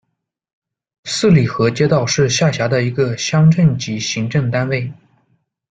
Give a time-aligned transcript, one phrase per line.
[1.03, 4.91] 四里河街道，是下辖的一个乡镇级行政单位。